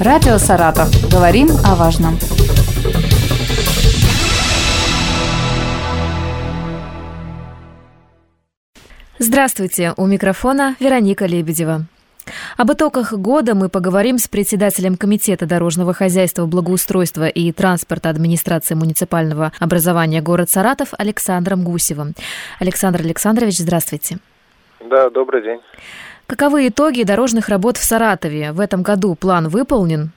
Радио 0.00 0.38
«Саратов». 0.38 0.88
Говорим 1.10 1.48
о 1.64 1.74
важном. 1.74 2.16
Здравствуйте! 9.18 9.94
У 9.96 10.06
микрофона 10.06 10.76
Вероника 10.78 11.26
Лебедева. 11.26 11.86
Об 12.56 12.72
итогах 12.72 13.12
года 13.12 13.56
мы 13.56 13.68
поговорим 13.68 14.18
с 14.18 14.28
председателем 14.28 14.96
Комитета 14.96 15.46
дорожного 15.46 15.92
хозяйства, 15.92 16.46
благоустройства 16.46 17.26
и 17.26 17.50
транспорта 17.50 18.08
администрации 18.08 18.76
муниципального 18.76 19.50
образования 19.58 20.22
город 20.22 20.48
Саратов 20.48 20.90
Александром 20.96 21.64
Гусевым. 21.64 22.14
Александр 22.60 23.00
Александрович, 23.00 23.58
здравствуйте. 23.58 24.18
Да, 24.78 25.10
добрый 25.10 25.42
день. 25.42 25.60
Каковы 26.28 26.68
итоги 26.68 27.04
дорожных 27.04 27.48
работ 27.48 27.78
в 27.78 27.82
Саратове? 27.82 28.52
В 28.52 28.60
этом 28.60 28.82
году 28.82 29.14
план 29.14 29.48
выполнен? 29.48 30.10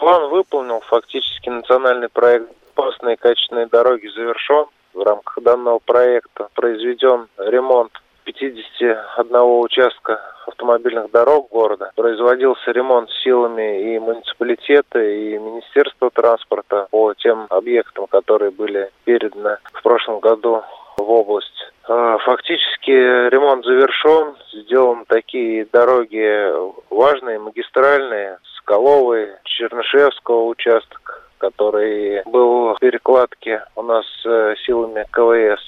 План 0.00 0.28
выполнен. 0.28 0.80
Фактически 0.80 1.48
национальный 1.48 2.08
проект 2.08 2.50
«Опасные 2.74 3.16
качественные 3.16 3.66
дороги» 3.66 4.08
завершен. 4.08 4.66
В 4.94 5.02
рамках 5.02 5.40
данного 5.44 5.78
проекта 5.78 6.48
произведен 6.54 7.28
ремонт 7.38 7.92
51 8.24 9.36
участка 9.62 10.20
автомобильных 10.48 11.12
дорог 11.12 11.48
города. 11.50 11.92
Производился 11.94 12.72
ремонт 12.72 13.08
силами 13.22 13.94
и 13.94 13.98
муниципалитета, 14.00 14.98
и 14.98 15.38
Министерства 15.38 16.10
транспорта 16.10 16.88
по 16.90 17.14
тем 17.14 17.46
объектам, 17.50 18.08
которые 18.08 18.50
были 18.50 18.90
переданы 19.04 19.58
в 19.72 19.82
прошлом 19.84 20.18
году 20.18 20.64
в 20.96 21.08
область. 21.08 21.63
А, 21.86 22.18
фактически 22.18 22.90
ремонт 22.90 23.64
завершен, 23.64 24.36
сделаны 24.52 25.04
такие 25.06 25.66
дороги 25.66 26.48
важные, 26.90 27.38
магистральные, 27.38 28.38
Скаловый, 28.56 29.28
Чернышевского 29.44 30.46
участок, 30.46 31.28
который 31.36 32.22
был 32.24 32.74
в 32.74 32.78
перекладке 32.80 33.62
у 33.76 33.82
нас 33.82 34.06
э, 34.24 34.54
силами 34.64 35.04
КВС. 35.10 35.60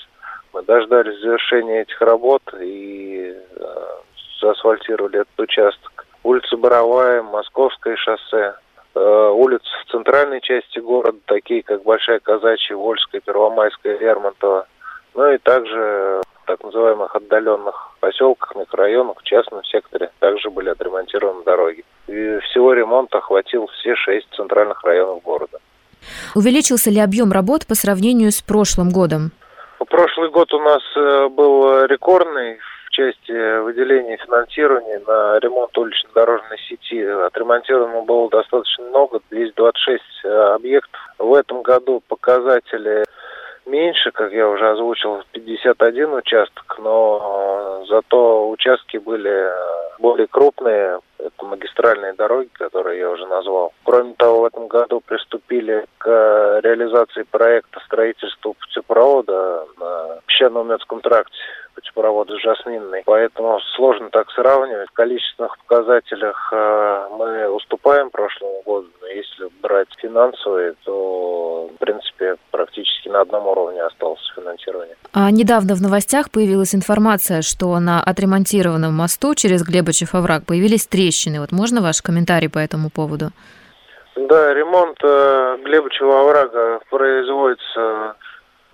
Мы 0.55 0.62
дождались 0.62 1.20
завершения 1.20 1.83
этих 1.83 2.00
работ 2.00 2.42
и 2.59 3.34
э, 3.34 3.64
заасфальтировали 4.41 5.20
этот 5.20 5.39
участок. 5.39 6.06
Улица 6.22 6.56
Боровая, 6.56 7.22
Московское 7.22 7.97
шоссе, 7.97 8.55
э, 8.94 9.31
улицы 9.34 9.69
в 9.84 9.91
центральной 9.91 10.41
части 10.41 10.78
города, 10.78 11.19
такие 11.27 11.62
как 11.62 11.83
Большая 11.83 12.20
Казачья, 12.20 12.75
Вольская, 12.75 13.20
Первомайская, 13.20 13.98
Лермонтова. 13.98 14.67
Ну 15.17 15.33
и 15.33 15.39
также 15.39 16.20
в 16.42 16.47
так 16.47 16.62
называемых 16.62 17.17
отдаленных 17.17 17.97
поселках, 18.00 18.55
микрорайонах, 18.55 19.19
в 19.19 19.22
частном 19.25 19.64
секторе 19.64 20.11
также 20.20 20.50
были 20.50 20.69
отремонтированы 20.69 21.42
дороги. 21.42 21.84
И 22.06 22.39
всего 22.50 22.75
ремонт 22.75 23.14
охватил 23.14 23.67
все 23.69 23.97
шесть 23.97 24.28
центральных 24.37 24.84
районов 24.84 25.22
города. 25.22 25.59
Увеличился 26.34 26.91
ли 26.91 27.00
объем 27.00 27.33
работ 27.33 27.67
по 27.67 27.75
сравнению 27.75 28.31
с 28.31 28.42
прошлым 28.42 28.91
годом? 28.91 29.33
Прошлый 29.89 30.31
год 30.31 30.53
у 30.53 30.59
нас 30.59 30.83
э, 30.97 31.28
был 31.28 31.84
рекордный 31.87 32.59
в 32.87 32.91
части 32.91 33.61
выделения 33.61 34.19
финансирования 34.19 35.00
на 35.06 35.39
ремонт 35.39 35.77
улично-дорожной 35.77 36.59
сети. 36.69 37.03
Отремонтировано 37.03 38.03
было 38.03 38.28
достаточно 38.28 38.84
много, 38.84 39.20
226 39.31 40.03
э, 40.25 40.28
объектов. 40.55 41.00
В 41.19 41.33
этом 41.33 41.62
году 41.62 42.03
показатели 42.06 43.05
меньше, 43.67 44.11
как 44.12 44.33
я 44.33 44.48
уже 44.48 44.70
озвучил, 44.70 45.22
51 45.33 46.14
участок, 46.14 46.77
но 46.78 47.83
э, 47.83 47.86
зато 47.89 48.48
участки 48.50 48.97
были 48.97 49.50
более 49.98 50.27
крупные, 50.27 51.00
это 51.19 51.45
магистральные 51.45 52.12
дороги, 52.12 52.48
которые 52.53 53.00
я 53.00 53.11
уже 53.11 53.27
назвал. 53.27 53.72
Кроме 53.84 54.14
того, 54.14 54.42
в 54.42 54.44
этом 54.44 54.69
году 54.69 55.00
приступили 55.00 55.87
к 55.98 56.61
реализации 56.62 57.22
проекта 57.22 57.81
строительства 57.87 58.53
путепровода 58.53 59.64
на 59.78 60.21
песчано-умецком 60.27 61.00
тракте 61.00 61.37
путепровода 61.76 62.37
Жасминный. 62.38 63.03
Поэтому 63.04 63.60
сложно 63.76 64.09
так 64.10 64.31
сравнивать. 64.31 64.88
В 64.88 64.92
количественных 64.92 65.56
показателях 65.59 66.53
э, 66.53 67.09
мы 67.19 67.48
уступаем 67.50 68.10
прошлому 68.10 68.62
году, 68.64 68.88
но 69.00 69.06
если 69.06 69.48
брать 69.62 69.88
финансовые, 69.98 70.75
то, 70.84 71.70
в 71.75 71.78
принципе, 71.78 72.36
практически 72.50 73.09
на 73.09 73.20
одном 73.20 73.47
уровне 73.47 73.82
осталось 73.82 74.20
финансирование. 74.34 74.97
А 75.12 75.31
недавно 75.31 75.75
в 75.75 75.82
новостях 75.82 76.31
появилась 76.31 76.75
информация, 76.75 77.42
что 77.42 77.78
на 77.78 78.03
отремонтированном 78.03 78.92
мосту 78.94 79.34
через 79.34 79.62
Глебачев 79.62 80.15
овраг 80.15 80.44
появились 80.47 80.86
трещины. 80.86 81.41
Вот 81.41 81.53
можно 81.53 81.82
ваш 81.82 82.00
комментарий 82.00 82.48
по 82.48 82.59
этому 82.59 82.91
поводу? 82.91 83.31
Да, 84.16 84.54
ремонт 84.54 84.97
э, 85.04 85.59
Глебачева 85.62 86.20
оврага 86.22 86.81
производится 86.88 88.16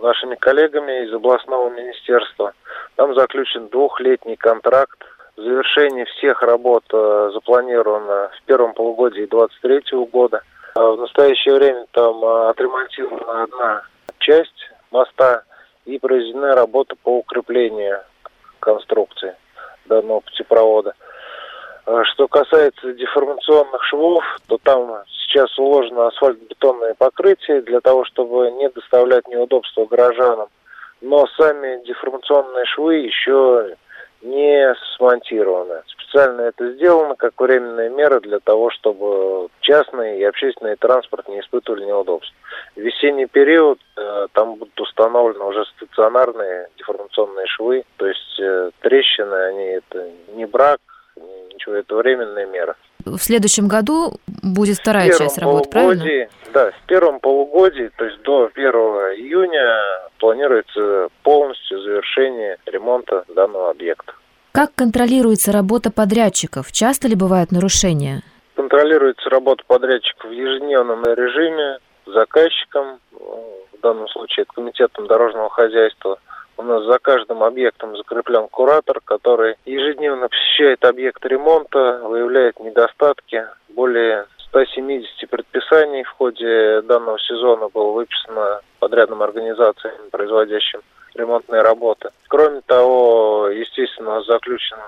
нашими 0.03 0.35
коллегами 0.35 1.07
из 1.07 1.15
областного 1.15 1.71
министерства. 1.71 2.53
Там 2.97 3.15
заключен 3.15 3.69
двухлетний 3.69 4.37
контракт. 4.37 4.99
Завершение 5.37 6.05
всех 6.05 6.43
работ 6.43 6.85
э, 6.93 7.31
запланировано 7.33 8.31
в 8.37 8.43
первом 8.45 8.75
полугодии 8.75 9.25
2023 9.25 10.05
года. 10.07 10.43
А 10.75 10.91
в 10.91 10.99
настоящее 10.99 11.55
время 11.55 11.87
там 11.93 12.23
э, 12.23 12.51
отремонтирована 12.51 13.45
одна 13.45 13.83
часть 14.19 14.71
моста 14.91 15.45
и 15.87 15.99
произведена 15.99 16.55
работа 16.55 16.95
по 17.03 17.19
укреплению 17.19 18.01
конструкции 18.61 19.35
данного 19.87 20.21
путепровода. 20.21 20.95
А 21.85 22.05
что 22.05 22.29
касается 22.29 22.93
деформационных 22.93 23.83
швов, 23.85 24.25
то 24.47 24.59
там 24.63 25.03
сейчас 25.09 25.59
уложено 25.59 26.07
асфальтобетонное 26.07 26.95
покрытие 26.95 27.63
для 27.63 27.81
того, 27.81 28.05
чтобы 28.05 28.51
не 28.53 28.69
доставлять 28.69 29.27
неудобства 29.27 29.87
горожанам. 29.87 30.49
Но 31.01 31.27
сами 31.37 31.85
деформационные 31.85 32.65
швы 32.67 32.99
еще 32.99 33.77
не 34.23 34.73
смонтированы. 34.97 35.83
Специально 35.89 36.43
это 36.43 36.73
сделано 36.75 37.17
как 37.17 37.33
временная 37.41 37.89
мера 37.89 38.21
для 38.21 38.39
того, 38.39 38.71
чтобы 38.71 39.49
частный 39.61 40.21
и 40.21 40.25
общественный 40.25 40.77
транспорт 40.77 41.29
не 41.29 41.41
испытывали 41.41 41.85
неудобств. 41.85 42.33
В 42.77 42.81
весенний 42.81 43.27
период 43.27 43.81
э, 43.97 44.29
там 44.33 44.55
будут 44.55 44.81
установлены 44.81 45.45
уже 45.45 45.65
стационарные 45.77 46.69
деформационные 46.79 47.47
швы, 47.47 47.85
то 47.97 48.07
есть 48.07 48.41
э, 48.41 48.71
трещины, 48.81 49.35
они 49.35 49.65
это 49.65 50.09
не 50.35 50.47
брак, 50.47 50.79
это 51.71 51.95
временная 51.97 52.47
мера. 52.47 52.77
В 53.05 53.19
следующем 53.19 53.69
году 53.69 54.21
будет 54.27 54.79
вторая 54.79 55.11
часть 55.13 55.39
работы, 55.39 55.69
правильно? 55.69 56.29
Да, 56.53 56.71
в 56.71 56.87
первом 56.87 57.21
полугодии, 57.21 57.91
то 57.97 58.05
есть 58.05 58.21
до 58.23 58.51
1 58.53 58.67
июня 59.17 60.09
планируется 60.19 61.09
полностью 61.23 61.81
завершение 61.81 62.59
ремонта 62.67 63.25
данного 63.35 63.71
объекта. 63.71 64.13
Как 64.53 64.75
контролируется 64.75 65.51
работа 65.51 65.91
подрядчиков? 65.91 66.71
Часто 66.73 67.09
ли 67.09 67.15
бывают 67.15 67.53
нарушения? 67.53 68.23
Контролируется 68.55 69.31
работа 69.31 69.65
подрядчиков 69.67 70.31
в 70.31 70.33
ежедневном 70.33 71.03
режиме 71.05 71.79
заказчиком, 72.07 72.99
в 73.13 73.81
данном 73.83 74.09
случае 74.09 74.43
это 74.43 74.53
комитетом 74.53 75.07
дорожного 75.07 75.49
хозяйства– 75.49 76.19
у 76.57 76.63
нас 76.63 76.85
за 76.85 76.99
каждым 76.99 77.43
объектом 77.43 77.97
закреплен 77.97 78.49
куратор, 78.49 79.01
который 79.05 79.57
ежедневно 79.65 80.29
посещает 80.29 80.85
объект 80.85 81.25
ремонта, 81.25 82.01
выявляет 82.05 82.61
недостатки. 82.61 83.47
Более 83.69 84.27
170 84.49 85.31
предписаний 85.31 86.05
в 86.05 86.11
ходе 86.11 86.83
данного 86.83 87.19
сезона 87.21 87.69
было 87.69 87.93
выписано 87.93 88.61
подрядным 88.79 89.23
организациям, 89.23 89.95
производящим 90.11 90.81
ремонтные 91.15 91.63
работы. 91.63 92.11
Кроме 92.29 92.61
того, 92.63 93.49
естественно, 93.49 94.23
заключены 94.23 94.83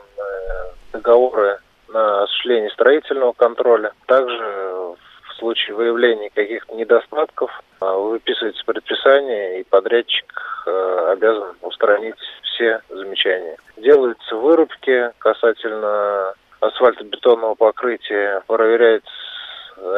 договоры 0.93 1.59
на 1.89 2.25
осуществление 2.25 2.71
строительного 2.71 3.33
контроля. 3.33 3.93
Также 4.07 4.97
случае 5.39 5.77
выявления 5.77 6.31
каких-то 6.31 6.75
недостатков 6.75 7.51
а, 7.81 7.97
выписывается 7.97 8.65
предписание, 8.65 9.61
и 9.61 9.65
подрядчик 9.65 10.33
а, 10.67 11.13
обязан 11.13 11.57
устранить 11.63 12.17
все 12.43 12.81
замечания. 12.89 13.57
Делаются 13.77 14.37
вырубки 14.37 15.11
касательно 15.19 16.35
асфальтобетонного 16.61 17.55
покрытия, 17.55 18.43
проверяется 18.47 19.11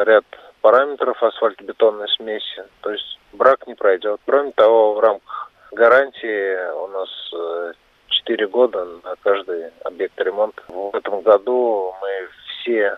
ряд 0.05 0.25
параметров 0.61 1.21
асфальтобетонной 1.21 2.09
смеси, 2.09 2.63
то 2.81 2.91
есть 2.91 3.19
брак 3.33 3.67
не 3.67 3.75
пройдет. 3.75 4.19
Кроме 4.25 4.51
того, 4.51 4.95
в 4.95 4.99
рамках 4.99 5.51
гарантии 5.71 6.71
у 6.71 6.87
нас 6.87 7.75
4 8.09 8.43
э, 8.43 8.47
года 8.47 8.85
на 9.03 9.15
каждый 9.21 9.71
объект 9.85 10.19
ремонта. 10.19 10.61
В 10.67 10.95
этом 10.95 11.21
году 11.21 11.93
мы 12.01 12.27
все 12.61 12.95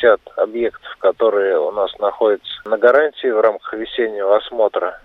360 0.00 0.20
объектов, 0.36 0.96
которые 0.98 1.58
у 1.58 1.70
нас 1.70 1.90
находятся 1.98 2.48
на 2.64 2.78
гарантии 2.78 3.28
в 3.28 3.40
рамках 3.40 3.72
весеннего 3.74 4.36
осмотра, 4.36 5.00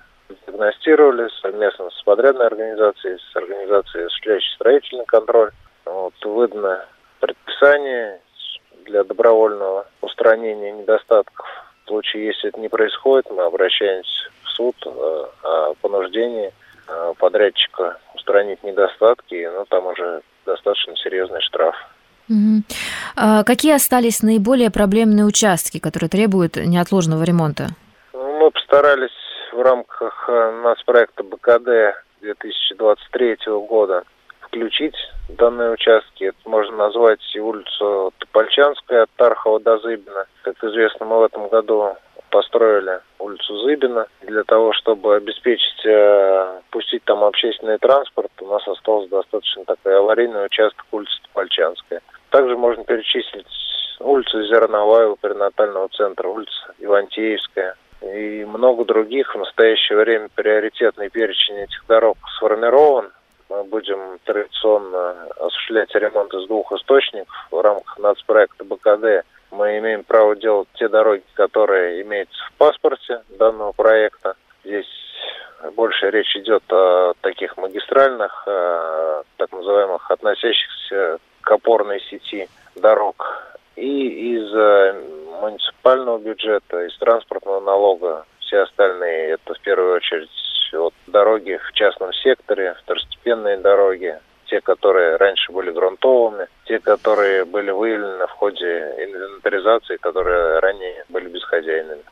диагностировали 0.48 1.30
совместно 1.42 1.90
с 1.90 2.02
подрядной 2.04 2.48
организацией, 2.48 3.18
с 3.18 3.36
организацией, 3.36 4.06
осуществляющей 4.06 4.56
строительный 4.56 5.06
контроль. 5.06 5.52
Вот, 5.86 6.14
выдано 6.24 6.86
предписание, 7.20 8.20
для 8.86 9.04
добровольного 9.06 9.88
устранения 10.02 10.72
недостатков. 10.74 11.48
В 11.86 11.88
случае, 11.88 12.28
если 12.28 12.50
это 12.50 12.60
не 12.60 12.68
происходит, 12.68 13.30
мы 13.32 13.44
обращаемся 13.44 14.30
в 14.44 14.50
суд 14.50 14.76
э, 14.86 15.26
о 15.44 15.74
понуждении 15.82 16.52
э, 16.88 17.14
подрядчика 17.18 17.98
устранить 18.14 18.62
недостатки, 18.64 19.50
ну 19.54 19.66
там 19.70 19.86
уже 19.88 20.22
достаточно 20.46 20.98
серьезный 20.98 21.42
штраф. 21.42 21.76
Угу. 22.30 22.64
А 23.16 23.44
какие 23.44 23.74
остались 23.74 24.24
наиболее 24.24 24.72
проблемные 24.72 25.26
участки, 25.26 25.80
которые 25.80 26.10
требуют 26.10 26.56
неотложного 26.56 27.24
ремонта? 27.24 27.68
Ну, 28.14 28.40
мы 28.40 28.52
постарались 28.52 29.12
в 29.52 29.62
рамках 29.62 30.26
э, 30.30 30.62
нацпроекта 30.64 31.24
БКД 31.24 31.96
2023 32.22 33.38
года 33.68 34.04
включить 34.42 34.96
данные 35.30 35.72
участки. 35.72 36.26
Это 36.26 36.50
можно 36.50 36.76
назвать 36.78 37.20
и 37.36 37.40
улицу 37.40 38.14
Топольчанская 38.20 39.04
от 39.04 39.10
Тархова 39.18 39.60
до 39.60 39.78
Зыбина. 39.78 40.26
Как 40.42 40.64
известно, 40.64 41.06
мы 41.06 41.20
в 41.20 41.24
этом 41.24 41.50
году 41.50 41.96
построили 42.34 43.00
улицу 43.20 43.58
Зыбина 43.60 44.08
для 44.22 44.44
того, 44.44 44.74
чтобы 44.74 45.16
обеспечить, 45.16 45.86
э, 45.86 46.62
пустить 46.72 47.04
там 47.04 47.24
общественный 47.24 47.78
транспорт. 47.78 48.32
У 48.42 48.48
нас 48.48 48.68
остался 48.68 49.08
достаточно 49.10 49.66
такой 49.66 50.00
аварийный 50.00 50.46
участок 50.46 50.84
улицы 50.92 51.14
Топольчанская. 51.28 52.02
Также 52.32 52.58
можно 52.58 52.73
перечислить 53.14 53.48
улицу 54.00 54.44
Зерновая 54.44 55.16
перинатального 55.22 55.88
центра, 55.90 56.28
улица 56.28 56.74
Ивантеевская 56.80 57.76
и 58.02 58.44
много 58.46 58.86
других. 58.86 59.34
В 59.34 59.40
настоящее 59.40 59.98
время 60.00 60.30
приоритетный 60.36 61.10
перечень 61.10 61.60
этих 61.60 61.86
дорог 61.88 62.18
сформирован 62.38 63.12
мы 63.50 63.64
будем 63.66 64.20
традиционно 64.26 65.28
осуществлять 65.40 65.94
ремонт 65.96 66.34
из 66.34 66.48
двух 66.48 66.72
источников 66.74 67.36
в 67.52 67.62
рамках 67.62 67.98
нацпроекта 68.00 68.64
БКД. 68.66 69.26
Мы 69.52 69.78
имеем 69.78 70.04
право 70.04 70.36
делать 70.36 70.68
те 70.74 70.88
дороги, 70.88 71.24
которые 71.36 72.02
имеются 72.02 72.44
в 72.46 72.54
паспорте 72.58 73.22
данного 73.30 73.72
проекта. 73.72 74.36
Здесь 74.64 74.88
больше 75.76 76.10
речь 76.10 76.36
идет 76.36 76.64
о 76.72 77.14
таких 77.22 77.56
магистральных, 77.58 78.44
так 78.46 79.52
называемых, 79.52 80.10
относящихся 80.10 81.20
к 81.44 81.52
опорной 81.52 82.00
сети 82.10 82.50
дорог. 82.76 83.58
И 83.76 84.36
из 84.36 84.54
э, 84.54 84.94
муниципального 85.42 86.18
бюджета, 86.18 86.86
из 86.86 86.98
транспортного 86.98 87.60
налога 87.60 88.26
все 88.40 88.60
остальные, 88.62 89.32
это 89.32 89.54
в 89.54 89.60
первую 89.62 89.96
очередь 89.96 90.30
вот 90.74 90.94
дороги 91.08 91.60
в 91.70 91.74
частном 91.74 92.14
секторе, 92.14 92.76
второстепенные 92.84 93.58
дороги, 93.58 94.18
те, 94.46 94.62
которые 94.62 95.18
раньше 95.18 95.52
были 95.52 95.72
грунтовыми, 95.72 96.48
те, 96.66 96.80
которые 96.80 97.46
были 97.46 97.72
выявлены 97.72 98.28
в 98.28 98.32
ходе 98.32 98.94
инвентаризации, 99.00 99.98
которые 99.98 100.60
ранее 100.60 101.06
были 101.10 101.30
бесхозяйными. 101.30 102.04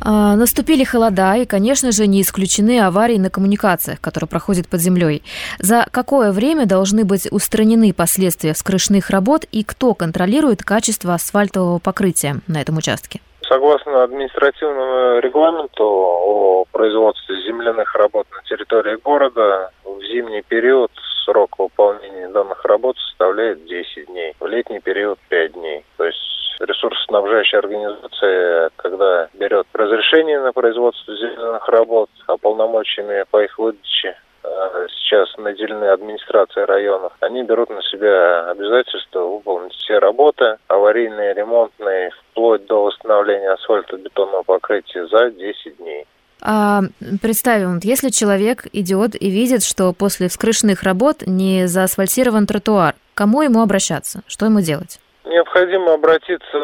А, 0.00 0.36
наступили 0.36 0.84
холода, 0.84 1.34
и, 1.34 1.46
конечно 1.46 1.92
же, 1.92 2.06
не 2.06 2.22
исключены 2.22 2.80
аварии 2.80 3.18
на 3.18 3.30
коммуникациях, 3.30 4.00
которые 4.00 4.28
проходят 4.28 4.68
под 4.68 4.80
землей. 4.80 5.22
За 5.58 5.86
какое 5.90 6.32
время 6.32 6.66
должны 6.66 7.04
быть 7.04 7.28
устранены 7.30 7.92
последствия 7.92 8.52
вскрышных 8.52 9.10
работ 9.10 9.44
и 9.50 9.64
кто 9.64 9.94
контролирует 9.94 10.62
качество 10.62 11.14
асфальтового 11.14 11.78
покрытия 11.78 12.36
на 12.46 12.60
этом 12.60 12.78
участке? 12.78 13.20
Согласно 13.48 14.04
административному 14.04 15.20
регламенту 15.20 15.84
о 15.84 16.64
производстве 16.70 17.36
земляных 17.46 17.94
работ 17.94 18.26
на 18.30 18.42
территории 18.42 18.96
города, 19.02 19.70
в 19.84 20.02
зимний 20.02 20.42
период 20.42 20.90
срок 21.24 21.58
выполнения 21.58 22.28
данных 22.28 22.62
работ 22.64 22.96
составляет 22.98 23.64
10 23.64 24.06
дней, 24.06 24.34
в 24.38 24.46
летний 24.46 24.80
период 24.80 25.18
5 25.28 25.52
дней. 25.54 25.84
То 25.96 26.04
есть 26.04 26.18
ресурсоснабжающая 26.60 27.60
организация, 27.60 28.70
когда 28.76 29.28
берет 29.34 29.66
разрешение 29.72 30.37
на 30.48 30.52
производство 30.52 31.14
земляных 31.14 31.68
работ, 31.68 32.10
а 32.26 32.36
полномочиями 32.36 33.24
по 33.30 33.42
их 33.42 33.58
выдаче 33.58 34.16
Э, 34.48 34.86
сейчас 34.88 35.28
наделены 35.36 35.84
администрации 35.86 36.60
районов, 36.60 37.12
они 37.20 37.42
берут 37.42 37.70
на 37.70 37.82
себя 37.82 38.50
обязательство 38.50 39.20
выполнить 39.20 39.72
все 39.74 39.98
работы, 39.98 40.56
аварийные, 40.68 41.34
ремонтные, 41.34 42.10
вплоть 42.30 42.66
до 42.66 42.84
восстановления 42.84 43.50
асфальтобетонного 43.52 44.42
покрытия 44.44 45.06
за 45.06 45.30
10 45.30 45.78
дней. 45.78 46.06
А 46.40 46.82
представим, 47.20 47.80
если 47.82 48.10
человек 48.10 48.66
идет 48.72 49.20
и 49.20 49.28
видит, 49.28 49.64
что 49.64 49.92
после 49.92 50.28
вскрышных 50.28 50.84
работ 50.84 51.26
не 51.26 51.66
заасфальтирован 51.66 52.46
тротуар, 52.46 52.94
кому 53.14 53.42
ему 53.42 53.60
обращаться? 53.60 54.22
Что 54.28 54.46
ему 54.46 54.60
делать? 54.60 55.00
Необходимо 55.24 55.94
обратиться 55.94 56.58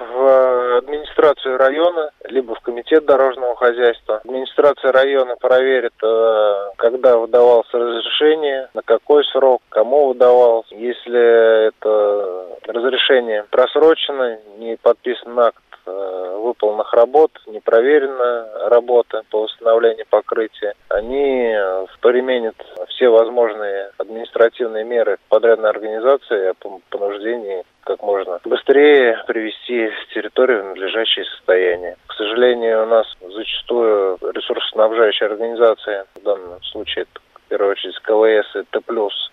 в 0.00 0.39
администрацию 0.78 1.58
района, 1.58 2.10
либо 2.24 2.54
в 2.54 2.60
комитет 2.60 3.04
дорожного 3.04 3.56
хозяйства. 3.56 4.16
Администрация 4.24 4.92
района 4.92 5.36
проверит, 5.36 5.94
э, 6.02 6.54
когда 6.76 7.16
выдавалось 7.16 7.72
разрешение, 7.72 8.68
на 8.74 8.82
какой 8.82 9.24
срок, 9.26 9.62
кому 9.68 10.08
выдавалось. 10.08 10.66
Если 10.70 11.68
это 11.68 12.46
разрешение 12.66 13.44
просрочено, 13.50 14.38
не 14.58 14.76
подписан 14.76 15.38
акт 15.38 15.62
Э, 15.86 16.36
выполненных 16.40 16.92
работ, 16.94 17.32
непроверенная 17.46 18.68
работа 18.68 19.22
по 19.30 19.42
восстановлению 19.42 20.06
покрытия. 20.08 20.74
Они 20.88 21.54
применят 22.00 22.54
все 22.88 23.08
возможные 23.08 23.90
административные 23.98 24.84
меры 24.84 25.18
подрядной 25.28 25.70
организации 25.70 26.52
по 26.60 26.80
понуждении 26.90 27.64
как 28.00 28.02
можно 28.02 28.40
быстрее 28.44 29.22
привести 29.26 29.90
территорию 30.14 30.62
в 30.62 30.66
надлежащее 30.68 31.24
состояние. 31.36 31.96
К 32.06 32.14
сожалению, 32.14 32.84
у 32.84 32.86
нас 32.86 33.06
зачастую 33.20 34.18
ресурсоснабжающая 34.32 35.28
организация, 35.28 36.06
в 36.14 36.22
данном 36.22 36.62
случае 36.62 37.02
это 37.02 37.20
первую 37.48 37.72
очередь 37.72 37.98
КВС 38.02 38.56
и 38.56 38.62
Т+, 38.70 38.80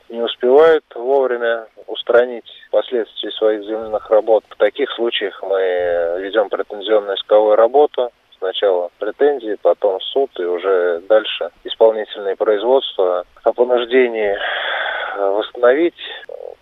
не 0.09 0.21
успевают 0.21 0.83
вовремя 0.95 1.67
устранить 1.85 2.49
последствия 2.71 3.31
своих 3.31 3.63
земляных 3.63 4.09
работ. 4.09 4.43
В 4.49 4.57
таких 4.57 4.89
случаях 4.91 5.41
мы 5.43 6.17
ведем 6.19 6.49
претензионную 6.49 7.15
исковую 7.15 7.55
работу, 7.55 8.09
сначала 8.39 8.89
претензии, 8.97 9.57
потом 9.61 10.01
суд 10.01 10.31
и 10.39 10.43
уже 10.43 11.01
дальше 11.07 11.51
исполнительные 11.63 12.35
производства 12.35 13.23
о 13.43 13.53
понуждении 13.53 14.35
восстановить 15.15 15.95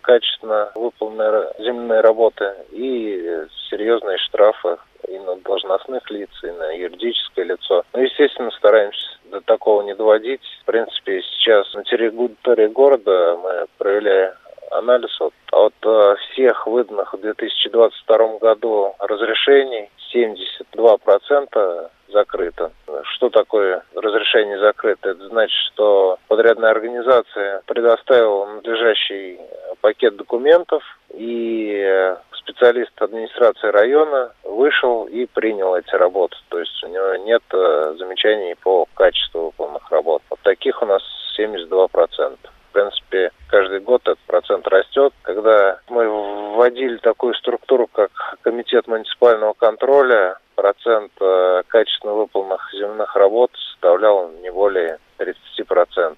качественно 0.05 0.71
выполненные 0.75 1.51
земляные 1.57 2.01
работы 2.01 2.53
и 2.71 3.45
серьезные 3.69 4.17
штрафы 4.19 4.77
и 5.07 5.17
на 5.19 5.35
должностных 5.37 6.09
лиц, 6.11 6.29
и 6.43 6.51
на 6.51 6.71
юридическое 6.71 7.45
лицо. 7.45 7.83
Ну, 7.93 8.01
естественно, 8.01 8.51
стараемся 8.51 9.07
до 9.25 9.41
такого 9.41 9.81
не 9.81 9.95
доводить. 9.95 10.41
В 10.61 10.65
принципе, 10.65 11.21
сейчас 11.21 11.73
на 11.73 11.83
территории 11.83 12.67
города 12.67 13.37
мы 13.41 13.65
проявляем 13.77 14.33
анализ 14.71 15.19
от, 15.21 15.33
от 15.51 15.73
э, 15.83 16.15
всех 16.31 16.67
выданных 16.67 17.13
в 17.13 17.21
2022 17.21 18.37
году 18.39 18.95
разрешений 18.99 19.89
72% 20.13 21.89
закрыто. 22.09 22.71
Что 23.15 23.29
такое 23.29 23.83
разрешение 23.95 24.59
закрыто? 24.59 25.09
Это 25.09 25.27
значит, 25.27 25.57
что 25.73 26.17
подрядная 26.27 26.71
организация 26.71 27.61
предоставила 27.65 28.45
надлежащий 28.55 29.39
пакет 29.85 30.15
документов, 30.15 30.81
и 31.13 31.71
э, 31.77 32.15
специалист 32.31 32.99
администрации 32.99 33.67
района 33.67 34.31
вышел 34.43 35.05
и 35.05 35.27
принял 35.27 35.75
эти 35.75 35.93
работы. 35.93 36.35
То 36.49 36.57
есть 36.57 36.83
у 36.83 36.87
него 36.87 37.17
нет 37.17 37.43
э, 37.53 37.93
замечаний 37.99 38.55
по 38.55 38.87
качеству 38.95 39.45
выполненных 39.45 39.91
работ. 39.91 40.23
Вот 40.31 40.39
таких 40.39 40.81
у 40.81 40.87
нас 40.87 41.03
72%. 41.37 41.77
В 41.99 42.73
принципе, 42.73 43.29
каждый 43.47 43.79
год 43.79 44.01
этот 44.01 44.17
процент 44.25 44.67
растет. 44.69 45.13
Когда 45.21 45.79
мы 45.89 46.09
вводили 46.55 46.97
такую 46.97 47.35
структуру, 47.35 47.85
как 47.85 48.09
комитет 48.41 48.87
муниципального 48.87 49.53
контроля, 49.53 50.39
процент 50.55 51.11
э, 51.21 51.61
качественно 51.67 52.13
выполненных 52.13 52.73
земных 52.73 53.15
работ 53.15 53.51
составлял 53.69 54.31
не 54.41 54.51
более 54.51 54.97
30%. 55.19 56.17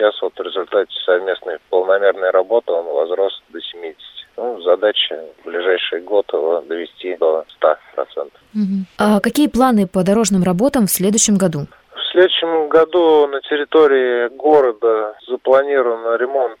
Сейчас 0.00 0.14
вот 0.22 0.32
в 0.34 0.42
результате 0.42 0.90
совместной 1.04 1.58
полномерной 1.68 2.30
работы 2.30 2.72
он 2.72 2.86
возрос 2.86 3.42
до 3.50 3.58
70%. 3.58 3.94
Ну, 4.38 4.58
задача 4.62 5.22
в 5.42 5.44
ближайший 5.44 6.00
год 6.00 6.24
его 6.32 6.62
довести 6.62 7.14
до 7.16 7.44
100%. 7.60 7.76
Угу. 8.16 8.86
А 8.98 9.20
какие 9.20 9.48
планы 9.48 9.86
по 9.86 10.02
дорожным 10.02 10.42
работам 10.42 10.86
в 10.86 10.90
следующем 10.90 11.36
году? 11.36 11.66
В 11.94 12.12
следующем 12.12 12.70
году 12.70 13.26
на 13.26 13.42
территории 13.42 14.34
города 14.38 15.16
запланирован 15.28 16.18
ремонт 16.18 16.58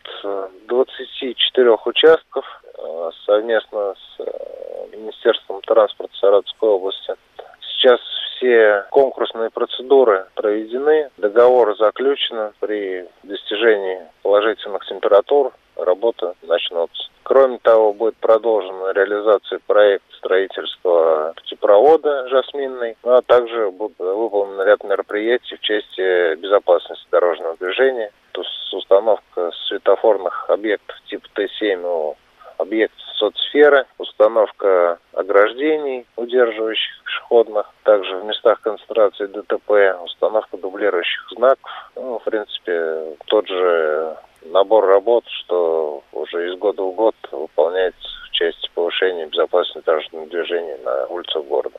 24 0.68 1.70
участков 1.86 2.44
э, 2.76 3.10
совместно 3.24 3.94
с 3.94 4.20
э, 4.20 4.96
Министерством 4.98 5.62
транспорта 5.62 6.14
Саратовской 6.16 6.68
области. 6.68 7.14
Сейчас 7.62 8.00
все 8.40 8.86
конкурсные 8.90 9.50
процедуры 9.50 10.26
проведены, 10.34 11.10
договор 11.18 11.76
заключен. 11.76 12.52
При 12.60 13.06
достижении 13.22 14.00
положительных 14.22 14.84
температур 14.86 15.52
работа 15.76 16.34
начнется. 16.42 17.10
Кроме 17.22 17.58
того, 17.58 17.92
будет 17.92 18.16
продолжена 18.16 18.92
реализация 18.92 19.60
проекта 19.66 20.16
строительства 20.16 21.32
путепровода 21.36 22.28
«Жасминный», 22.28 22.96
ну, 23.04 23.12
а 23.12 23.22
также 23.22 23.70
будет 23.70 23.98
выполнен 23.98 24.60
ряд 24.62 24.82
мероприятий 24.84 25.56
в 25.56 25.60
части 25.60 26.34
безопасности 26.36 27.06
дорожного 27.10 27.56
движения, 27.56 28.10
то 28.32 28.40
есть 28.40 28.72
установка 28.72 29.52
светофорных 29.68 30.48
объектов 30.48 30.96
типа 31.08 31.28
Т-7 31.34 31.84
у 31.84 32.16
объект 32.58 32.94
соцсферы, 33.16 33.86
установка 34.20 34.98
ограждений, 35.14 36.06
удерживающих 36.16 37.02
пешеходных, 37.04 37.72
также 37.84 38.16
в 38.16 38.24
местах 38.24 38.60
концентрации 38.60 39.26
ДТП, 39.26 39.98
установка 40.04 40.58
дублирующих 40.58 41.30
знаков. 41.30 41.70
Ну, 41.96 42.18
в 42.18 42.24
принципе, 42.24 43.16
тот 43.26 43.48
же 43.48 44.16
набор 44.44 44.86
работ, 44.86 45.24
что 45.26 46.02
уже 46.12 46.50
из 46.50 46.58
года 46.58 46.82
в 46.82 46.92
год 46.92 47.14
выполняется 47.32 48.08
части 48.40 48.70
повышения 48.74 49.26
безопасности 49.26 49.84
дорожного 49.84 50.26
движения 50.26 50.76
на 50.84 51.06
улицах 51.06 51.44
города. 51.44 51.76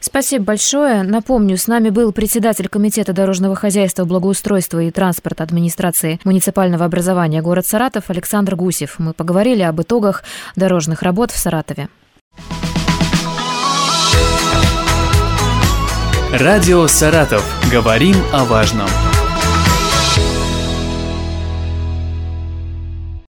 Спасибо 0.00 0.44
большое. 0.44 1.02
Напомню, 1.02 1.56
с 1.56 1.66
нами 1.66 1.88
был 1.88 2.12
председатель 2.12 2.68
Комитета 2.68 3.14
дорожного 3.14 3.56
хозяйства, 3.56 4.04
благоустройства 4.04 4.80
и 4.80 4.90
транспорта 4.90 5.42
администрации 5.42 6.20
муниципального 6.24 6.84
образования 6.84 7.40
город 7.40 7.66
Саратов 7.66 8.10
Александр 8.10 8.54
Гусев. 8.54 8.98
Мы 8.98 9.14
поговорили 9.14 9.62
об 9.62 9.80
итогах 9.80 10.22
дорожных 10.56 11.02
работ 11.02 11.30
в 11.30 11.38
Саратове. 11.38 11.88
Радио 16.32 16.86
«Саратов». 16.88 17.44
Говорим 17.72 18.16
о 18.32 18.44
важном. 18.44 18.88